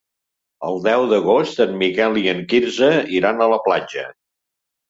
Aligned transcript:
El 0.69 0.79
deu 0.85 1.03
d'agost 1.11 1.61
en 1.67 1.77
Miquel 1.83 2.19
i 2.23 2.25
en 2.33 2.41
Quirze 2.55 2.91
iran 3.21 3.45
a 3.47 3.51
la 3.55 3.61
platja. 3.69 4.09